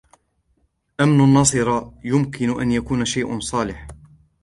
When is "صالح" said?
3.39-3.87